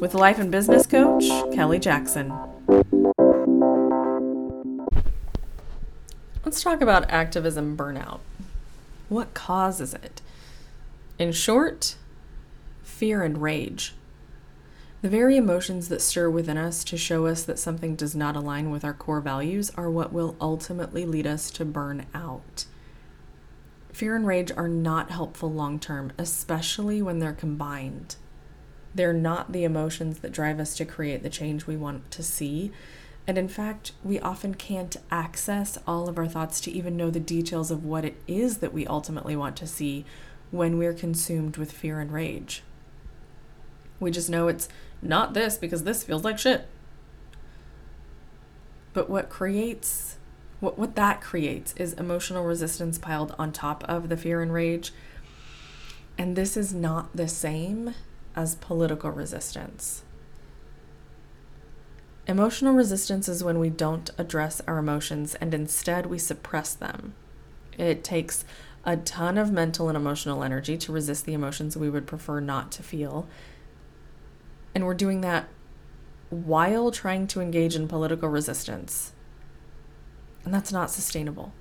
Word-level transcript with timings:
with 0.00 0.14
life 0.14 0.38
and 0.38 0.50
business 0.50 0.86
coach 0.86 1.24
Kelly 1.54 1.78
Jackson. 1.78 2.32
Let's 6.44 6.62
talk 6.62 6.80
about 6.80 7.10
activism 7.10 7.76
burnout. 7.76 8.20
What 9.08 9.34
causes 9.34 9.94
it? 9.94 10.22
In 11.18 11.32
short, 11.32 11.96
fear 12.82 13.22
and 13.22 13.42
rage. 13.42 13.94
The 15.02 15.08
very 15.08 15.36
emotions 15.36 15.88
that 15.88 16.00
stir 16.00 16.30
within 16.30 16.56
us 16.56 16.82
to 16.84 16.96
show 16.96 17.26
us 17.26 17.42
that 17.44 17.58
something 17.58 17.94
does 17.94 18.16
not 18.16 18.36
align 18.36 18.70
with 18.70 18.84
our 18.84 18.94
core 18.94 19.20
values 19.20 19.70
are 19.76 19.90
what 19.90 20.12
will 20.12 20.36
ultimately 20.40 21.04
lead 21.04 21.26
us 21.26 21.50
to 21.52 21.64
burn 21.64 22.06
out. 22.14 22.64
Fear 23.92 24.16
and 24.16 24.26
rage 24.26 24.50
are 24.56 24.68
not 24.68 25.10
helpful 25.10 25.52
long 25.52 25.78
term, 25.78 26.12
especially 26.18 27.00
when 27.00 27.18
they're 27.18 27.32
combined. 27.32 28.16
They're 28.96 29.12
not 29.12 29.52
the 29.52 29.64
emotions 29.64 30.20
that 30.20 30.32
drive 30.32 30.58
us 30.58 30.74
to 30.76 30.86
create 30.86 31.22
the 31.22 31.28
change 31.28 31.66
we 31.66 31.76
want 31.76 32.10
to 32.12 32.22
see. 32.22 32.72
And 33.26 33.36
in 33.36 33.46
fact, 33.46 33.92
we 34.02 34.18
often 34.18 34.54
can't 34.54 34.96
access 35.10 35.78
all 35.86 36.08
of 36.08 36.16
our 36.16 36.26
thoughts 36.26 36.62
to 36.62 36.70
even 36.70 36.96
know 36.96 37.10
the 37.10 37.20
details 37.20 37.70
of 37.70 37.84
what 37.84 38.06
it 38.06 38.16
is 38.26 38.58
that 38.58 38.72
we 38.72 38.86
ultimately 38.86 39.36
want 39.36 39.54
to 39.56 39.66
see 39.66 40.06
when 40.50 40.78
we're 40.78 40.94
consumed 40.94 41.58
with 41.58 41.72
fear 41.72 42.00
and 42.00 42.10
rage. 42.10 42.62
We 44.00 44.10
just 44.10 44.30
know 44.30 44.48
it's 44.48 44.68
not 45.02 45.34
this 45.34 45.58
because 45.58 45.84
this 45.84 46.02
feels 46.02 46.24
like 46.24 46.38
shit. 46.38 46.66
But 48.94 49.10
what 49.10 49.28
creates 49.28 50.16
what 50.58 50.78
what 50.78 50.96
that 50.96 51.20
creates 51.20 51.74
is 51.76 51.92
emotional 51.92 52.46
resistance 52.46 52.96
piled 52.96 53.34
on 53.38 53.52
top 53.52 53.84
of 53.84 54.08
the 54.08 54.16
fear 54.16 54.40
and 54.40 54.54
rage. 54.54 54.90
And 56.16 56.34
this 56.34 56.56
is 56.56 56.72
not 56.72 57.14
the 57.14 57.28
same 57.28 57.94
as 58.36 58.54
political 58.56 59.10
resistance. 59.10 60.02
Emotional 62.28 62.74
resistance 62.74 63.28
is 63.28 63.42
when 63.42 63.58
we 63.58 63.70
don't 63.70 64.10
address 64.18 64.60
our 64.66 64.78
emotions 64.78 65.34
and 65.36 65.54
instead 65.54 66.06
we 66.06 66.18
suppress 66.18 66.74
them. 66.74 67.14
It 67.78 68.04
takes 68.04 68.44
a 68.84 68.96
ton 68.96 69.38
of 69.38 69.52
mental 69.52 69.88
and 69.88 69.96
emotional 69.96 70.42
energy 70.42 70.76
to 70.78 70.92
resist 70.92 71.24
the 71.24 71.34
emotions 71.34 71.76
we 71.76 71.90
would 71.90 72.06
prefer 72.06 72.40
not 72.40 72.70
to 72.72 72.82
feel. 72.82 73.26
And 74.74 74.84
we're 74.84 74.94
doing 74.94 75.20
that 75.22 75.48
while 76.30 76.90
trying 76.90 77.26
to 77.28 77.40
engage 77.40 77.76
in 77.76 77.88
political 77.88 78.28
resistance. 78.28 79.12
And 80.44 80.52
that's 80.52 80.72
not 80.72 80.90
sustainable. 80.90 81.52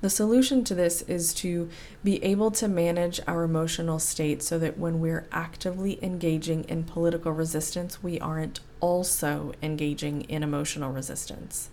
The 0.00 0.10
solution 0.10 0.64
to 0.64 0.74
this 0.74 1.02
is 1.02 1.34
to 1.34 1.68
be 2.02 2.24
able 2.24 2.50
to 2.52 2.68
manage 2.68 3.20
our 3.26 3.42
emotional 3.42 3.98
state 3.98 4.42
so 4.42 4.58
that 4.58 4.78
when 4.78 4.98
we're 4.98 5.26
actively 5.30 6.02
engaging 6.02 6.64
in 6.64 6.84
political 6.84 7.32
resistance, 7.32 8.02
we 8.02 8.18
aren't 8.18 8.60
also 8.80 9.52
engaging 9.62 10.22
in 10.22 10.42
emotional 10.42 10.90
resistance. 10.90 11.68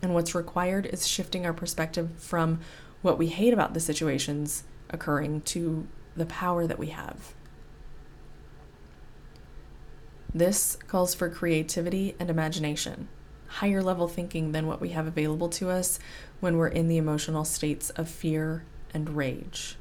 And 0.00 0.14
what's 0.14 0.34
required 0.34 0.86
is 0.86 1.06
shifting 1.06 1.44
our 1.44 1.52
perspective 1.52 2.10
from 2.16 2.60
what 3.02 3.18
we 3.18 3.26
hate 3.26 3.52
about 3.52 3.74
the 3.74 3.80
situations 3.80 4.64
occurring 4.88 5.42
to 5.42 5.86
the 6.16 6.26
power 6.26 6.66
that 6.66 6.78
we 6.78 6.88
have. 6.88 7.34
This 10.34 10.76
calls 10.86 11.14
for 11.14 11.28
creativity 11.28 12.14
and 12.18 12.30
imagination 12.30 13.08
higher 13.48 13.82
level 13.82 14.08
thinking 14.08 14.52
than 14.52 14.66
what 14.66 14.80
we 14.80 14.90
have 14.90 15.06
available 15.06 15.48
to 15.50 15.70
us 15.70 15.98
when 16.40 16.56
we're 16.56 16.68
in 16.68 16.88
the 16.88 16.96
emotional 16.96 17.44
states 17.44 17.90
of 17.90 18.08
fear 18.08 18.64
and 18.92 19.10
rage. 19.10 19.76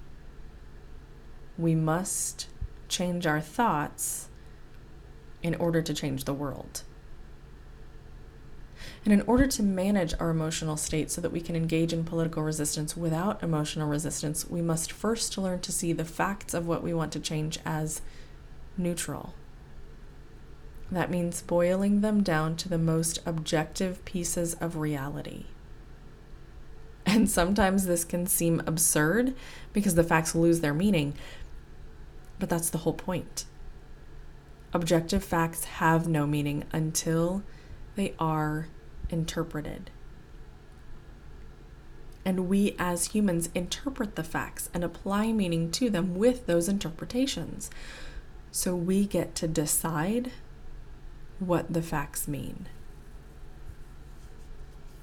We 1.58 1.76
must 1.76 2.48
change 2.88 3.26
our 3.26 3.42
thoughts 3.42 4.30
in 5.42 5.56
order 5.56 5.82
to 5.82 5.94
change 5.94 6.26
the 6.26 6.34
world. 6.34 6.84
And 9.04 9.14
in 9.14 9.22
order 9.22 9.46
to 9.48 9.64
manage 9.64 10.14
our 10.20 10.32
emotional 10.32 10.78
state 10.78 11.12
so 11.12 11.22
that 11.22 11.32
we 11.32 11.40
can 11.40 11.56
engage 11.56 11.94
in 11.94 12.04
political 12.04 12.42
resistance 12.44 12.98
without 12.98 13.44
emotional 13.44 13.88
resistance, 13.88 14.50
we 14.50 14.62
must 14.62 14.92
first 14.92 15.38
learn 15.38 15.60
to 15.62 15.72
see 15.72 15.94
the 15.94 16.06
facts 16.06 16.54
of 16.54 16.68
what 16.68 16.84
we 16.84 16.94
want 16.94 17.12
to 17.14 17.20
change 17.20 17.60
as 17.66 18.02
neutral. 18.78 19.34
That 20.92 21.10
means 21.10 21.42
boiling 21.42 22.02
them 22.02 22.22
down 22.22 22.56
to 22.58 22.70
the 22.70 22.78
most 22.78 23.20
objective 23.26 24.04
pieces 24.06 24.54
of 24.56 24.78
reality. 24.78 25.46
And 27.06 27.30
sometimes 27.30 27.86
this 27.86 28.04
can 28.04 28.28
seem 28.28 28.62
absurd 28.66 29.36
because 29.74 29.96
the 29.96 30.04
facts 30.04 30.36
lose 30.36 30.62
their 30.62 30.74
meaning, 30.74 31.14
but 32.40 32.50
that's 32.50 32.70
the 32.70 32.80
whole 32.80 32.94
point. 32.94 33.46
Objective 34.74 35.24
facts 35.24 35.66
have 35.66 36.08
no 36.08 36.28
meaning 36.28 36.66
until 36.72 37.44
they 37.96 38.14
are 38.20 38.68
interpreted. 39.10 39.92
And 42.26 42.50
we 42.50 42.76
as 42.80 43.06
humans 43.08 43.50
interpret 43.54 44.16
the 44.16 44.24
facts 44.24 44.70
and 44.74 44.84
apply 44.84 45.32
meaning 45.32 45.72
to 45.72 45.90
them 45.90 46.16
with 46.16 46.48
those 46.48 46.68
interpretations. 46.68 47.70
So 48.52 48.76
we 48.76 49.06
get 49.06 49.36
to 49.36 49.48
decide 49.48 50.32
what 51.40 51.72
the 51.74 51.82
facts 51.82 52.28
mean. 52.28 52.68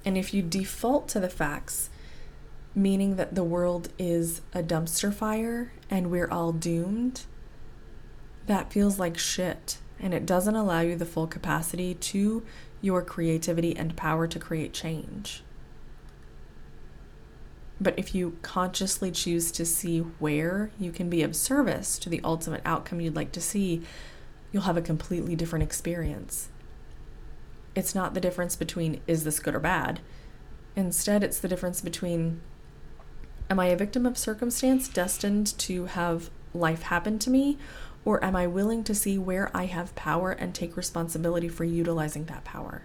And 0.05 0.17
if 0.17 0.33
you 0.33 0.41
default 0.41 1.07
to 1.09 1.19
the 1.19 1.29
facts, 1.29 1.89
meaning 2.75 3.15
that 3.15 3.35
the 3.35 3.43
world 3.43 3.89
is 3.97 4.41
a 4.53 4.63
dumpster 4.63 5.13
fire 5.13 5.71
and 5.89 6.09
we're 6.09 6.29
all 6.29 6.51
doomed, 6.51 7.23
that 8.47 8.73
feels 8.73 8.99
like 8.99 9.17
shit. 9.17 9.77
And 9.99 10.13
it 10.13 10.25
doesn't 10.25 10.55
allow 10.55 10.81
you 10.81 10.95
the 10.95 11.05
full 11.05 11.27
capacity 11.27 11.93
to 11.93 12.43
your 12.81 13.01
creativity 13.01 13.75
and 13.75 13.95
power 13.95 14.27
to 14.27 14.39
create 14.39 14.73
change. 14.73 15.43
But 17.79 17.97
if 17.97 18.13
you 18.13 18.37
consciously 18.41 19.11
choose 19.11 19.51
to 19.53 19.65
see 19.65 19.99
where 19.99 20.71
you 20.79 20.91
can 20.91 21.09
be 21.09 21.23
of 21.23 21.35
service 21.35 21.97
to 21.99 22.09
the 22.09 22.21
ultimate 22.23 22.61
outcome 22.65 22.99
you'd 22.99 23.15
like 23.15 23.31
to 23.33 23.41
see, 23.41 23.83
you'll 24.53 24.63
have 24.63 24.77
a 24.77 24.81
completely 24.81 25.35
different 25.35 25.63
experience. 25.63 26.47
It's 27.75 27.93
not 27.93 28.13
the 28.13 28.21
difference 28.21 28.55
between 28.55 29.01
is 29.07 29.25
this 29.25 29.39
good 29.39 29.55
or 29.55 29.59
bad. 29.59 29.99
Instead, 30.75 31.23
it's 31.23 31.39
the 31.39 31.47
difference 31.49 31.81
between 31.81 32.39
am 33.49 33.59
I 33.59 33.65
a 33.65 33.75
victim 33.75 34.05
of 34.05 34.17
circumstance 34.17 34.87
destined 34.87 35.57
to 35.59 35.85
have 35.85 36.29
life 36.53 36.83
happen 36.83 37.19
to 37.19 37.29
me, 37.29 37.57
or 38.05 38.23
am 38.23 38.35
I 38.35 38.47
willing 38.47 38.83
to 38.85 38.95
see 38.95 39.17
where 39.17 39.49
I 39.55 39.65
have 39.65 39.95
power 39.95 40.31
and 40.31 40.53
take 40.53 40.77
responsibility 40.77 41.49
for 41.49 41.63
utilizing 41.63 42.25
that 42.25 42.43
power? 42.43 42.83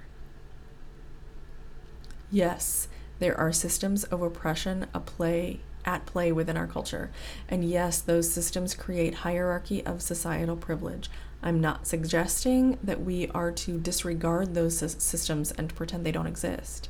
Yes, 2.31 2.89
there 3.19 3.39
are 3.39 3.53
systems 3.53 4.05
of 4.05 4.23
oppression 4.23 4.87
a 4.95 5.01
play 5.01 5.61
at 5.85 6.07
play 6.07 6.31
within 6.31 6.57
our 6.57 6.67
culture. 6.67 7.11
And 7.49 7.65
yes, 7.65 8.01
those 8.01 8.31
systems 8.31 8.75
create 8.75 9.17
hierarchy 9.17 9.85
of 9.87 10.03
societal 10.03 10.57
privilege. 10.57 11.09
I'm 11.43 11.61
not 11.61 11.87
suggesting 11.87 12.79
that 12.83 13.03
we 13.03 13.29
are 13.29 13.53
to 13.53 13.79
disregard 13.79 14.55
those 14.55 14.79
systems 14.79 15.53
and 15.53 15.75
pretend 15.75 16.05
they 16.05 16.13
don't 16.13 16.27
exist. 16.27 16.89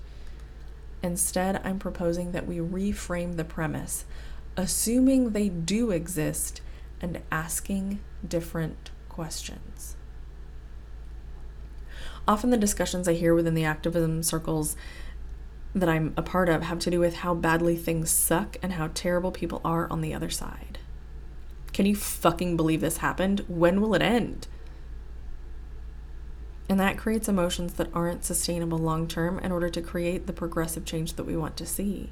Instead, 1.03 1.61
I'm 1.65 1.79
proposing 1.79 2.33
that 2.33 2.47
we 2.47 2.59
reframe 2.59 3.37
the 3.37 3.45
premise, 3.45 4.05
assuming 4.57 5.31
they 5.31 5.49
do 5.49 5.91
exist 5.91 6.61
and 7.01 7.21
asking 7.31 8.01
different 8.27 8.91
questions. 9.09 9.97
Often, 12.27 12.51
the 12.51 12.57
discussions 12.57 13.07
I 13.07 13.15
hear 13.15 13.35
within 13.35 13.55
the 13.55 13.65
activism 13.65 14.23
circles 14.23 14.77
that 15.75 15.89
I'm 15.89 16.15
a 16.17 16.23
part 16.23 16.49
of 16.49 16.63
have 16.63 16.79
to 16.81 16.91
do 16.91 16.99
with 16.99 17.17
how 17.17 17.35
badly 17.35 17.77
things 17.77 18.11
suck 18.11 18.57
and 18.63 18.73
how 18.73 18.91
terrible 18.95 19.31
people 19.31 19.61
are 19.65 19.91
on 19.91 20.01
the 20.01 20.15
other 20.15 20.31
side. 20.31 20.79
Can 21.79 21.87
you 21.87 21.95
fucking 21.95 22.57
believe 22.57 22.81
this 22.81 22.97
happened? 22.97 23.45
When 23.47 23.81
will 23.81 23.95
it 23.95 24.03
end? 24.03 24.49
And 26.69 26.81
that 26.81 26.99
creates 26.99 27.29
emotions 27.29 27.75
that 27.75 27.95
aren't 27.95 28.25
sustainable 28.25 28.79
long 28.79 29.07
term 29.07 29.39
in 29.39 29.53
order 29.53 29.69
to 29.69 29.81
create 29.81 30.27
the 30.27 30.33
progressive 30.33 30.85
change 30.85 31.13
that 31.13 31.23
we 31.23 31.37
want 31.37 31.57
to 31.59 31.67
see 31.67 32.11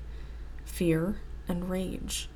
fear 0.65 1.17
and 1.49 1.69
rage. 1.69 2.29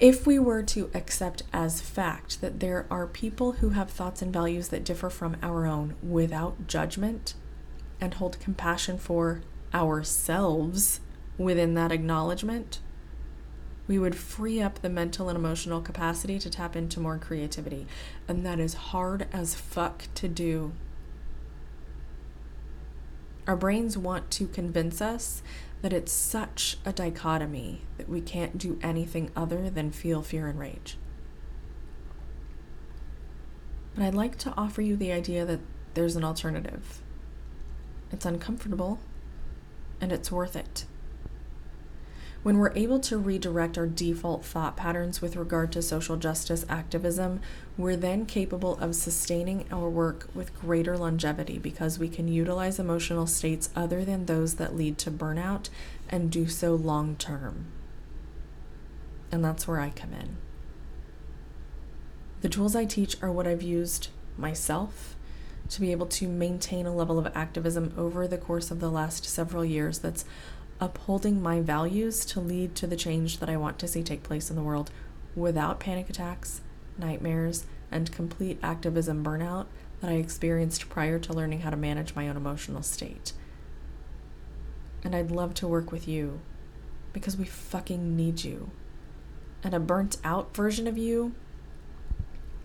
If 0.00 0.26
we 0.26 0.38
were 0.38 0.62
to 0.64 0.90
accept 0.92 1.44
as 1.50 1.80
fact 1.80 2.42
that 2.42 2.60
there 2.60 2.86
are 2.90 3.06
people 3.06 3.52
who 3.52 3.70
have 3.70 3.88
thoughts 3.88 4.20
and 4.20 4.30
values 4.30 4.68
that 4.68 4.84
differ 4.84 5.08
from 5.08 5.38
our 5.42 5.64
own 5.64 5.96
without 6.02 6.66
judgment 6.66 7.32
and 8.02 8.12
hold 8.12 8.38
compassion 8.38 8.98
for 8.98 9.40
ourselves 9.72 11.00
within 11.38 11.72
that 11.72 11.90
acknowledgement, 11.90 12.80
we 13.90 13.98
would 13.98 14.14
free 14.14 14.62
up 14.62 14.80
the 14.82 14.88
mental 14.88 15.28
and 15.28 15.36
emotional 15.36 15.80
capacity 15.80 16.38
to 16.38 16.48
tap 16.48 16.76
into 16.76 17.00
more 17.00 17.18
creativity. 17.18 17.88
And 18.28 18.46
that 18.46 18.60
is 18.60 18.74
hard 18.74 19.26
as 19.32 19.56
fuck 19.56 20.04
to 20.14 20.28
do. 20.28 20.70
Our 23.48 23.56
brains 23.56 23.98
want 23.98 24.30
to 24.30 24.46
convince 24.46 25.02
us 25.02 25.42
that 25.82 25.92
it's 25.92 26.12
such 26.12 26.78
a 26.84 26.92
dichotomy 26.92 27.82
that 27.98 28.08
we 28.08 28.20
can't 28.20 28.56
do 28.56 28.78
anything 28.80 29.32
other 29.34 29.68
than 29.68 29.90
feel 29.90 30.22
fear 30.22 30.46
and 30.46 30.60
rage. 30.60 30.96
But 33.96 34.04
I'd 34.04 34.14
like 34.14 34.38
to 34.38 34.54
offer 34.56 34.82
you 34.82 34.94
the 34.94 35.10
idea 35.10 35.44
that 35.44 35.58
there's 35.94 36.14
an 36.14 36.22
alternative. 36.22 37.02
It's 38.12 38.24
uncomfortable 38.24 39.00
and 40.00 40.12
it's 40.12 40.30
worth 40.30 40.54
it. 40.54 40.84
When 42.42 42.56
we're 42.56 42.72
able 42.74 43.00
to 43.00 43.18
redirect 43.18 43.76
our 43.76 43.86
default 43.86 44.46
thought 44.46 44.74
patterns 44.74 45.20
with 45.20 45.36
regard 45.36 45.72
to 45.72 45.82
social 45.82 46.16
justice 46.16 46.64
activism, 46.70 47.40
we're 47.76 47.96
then 47.96 48.24
capable 48.24 48.78
of 48.78 48.94
sustaining 48.94 49.66
our 49.70 49.90
work 49.90 50.28
with 50.34 50.58
greater 50.58 50.96
longevity 50.96 51.58
because 51.58 51.98
we 51.98 52.08
can 52.08 52.28
utilize 52.28 52.78
emotional 52.78 53.26
states 53.26 53.68
other 53.76 54.06
than 54.06 54.24
those 54.24 54.54
that 54.54 54.74
lead 54.74 54.96
to 54.98 55.10
burnout 55.10 55.68
and 56.08 56.30
do 56.30 56.48
so 56.48 56.74
long 56.74 57.14
term. 57.16 57.66
And 59.30 59.44
that's 59.44 59.68
where 59.68 59.80
I 59.80 59.90
come 59.90 60.14
in. 60.14 60.38
The 62.40 62.48
tools 62.48 62.74
I 62.74 62.86
teach 62.86 63.22
are 63.22 63.30
what 63.30 63.46
I've 63.46 63.62
used 63.62 64.08
myself 64.38 65.14
to 65.68 65.80
be 65.80 65.92
able 65.92 66.06
to 66.06 66.26
maintain 66.26 66.86
a 66.86 66.94
level 66.94 67.18
of 67.18 67.30
activism 67.34 67.92
over 67.98 68.26
the 68.26 68.38
course 68.38 68.70
of 68.70 68.80
the 68.80 68.90
last 68.90 69.24
several 69.26 69.64
years 69.64 69.98
that's 69.98 70.24
upholding 70.80 71.42
my 71.42 71.60
values 71.60 72.24
to 72.24 72.40
lead 72.40 72.74
to 72.74 72.86
the 72.86 72.96
change 72.96 73.38
that 73.38 73.50
I 73.50 73.56
want 73.56 73.78
to 73.80 73.88
see 73.88 74.02
take 74.02 74.22
place 74.22 74.50
in 74.50 74.56
the 74.56 74.62
world 74.62 74.90
without 75.36 75.78
panic 75.78 76.08
attacks, 76.08 76.62
nightmares, 76.98 77.66
and 77.90 78.10
complete 78.10 78.58
activism 78.62 79.22
burnout 79.24 79.66
that 80.00 80.10
I 80.10 80.14
experienced 80.14 80.88
prior 80.88 81.18
to 81.18 81.32
learning 81.32 81.60
how 81.60 81.70
to 81.70 81.76
manage 81.76 82.14
my 82.14 82.28
own 82.28 82.36
emotional 82.36 82.82
state. 82.82 83.32
And 85.04 85.14
I'd 85.14 85.30
love 85.30 85.54
to 85.54 85.68
work 85.68 85.92
with 85.92 86.08
you 86.08 86.40
because 87.12 87.36
we 87.36 87.44
fucking 87.44 88.16
need 88.16 88.44
you. 88.44 88.70
And 89.62 89.74
a 89.74 89.80
burnt 89.80 90.16
out 90.24 90.54
version 90.56 90.86
of 90.86 90.96
you 90.96 91.34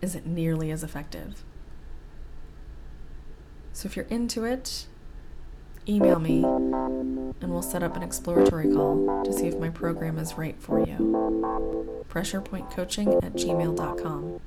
isn't 0.00 0.26
nearly 0.26 0.70
as 0.70 0.82
effective. 0.82 1.44
So 3.72 3.86
if 3.86 3.96
you're 3.96 4.06
into 4.06 4.44
it, 4.44 4.86
email 5.88 6.18
me 6.18 6.44
and 6.44 7.50
we'll 7.50 7.62
set 7.62 7.82
up 7.82 7.96
an 7.96 8.02
exploratory 8.02 8.72
call 8.72 9.22
to 9.24 9.32
see 9.32 9.46
if 9.46 9.58
my 9.58 9.68
program 9.68 10.18
is 10.18 10.34
right 10.34 10.56
for 10.60 10.80
you. 10.80 12.04
PressurePointCoaching 12.08 13.22
at 13.24 13.34
gmail.com. 13.34 14.40